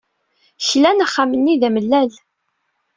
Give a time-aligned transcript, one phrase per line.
[0.67, 2.11] Klan axxam-nni d amellal.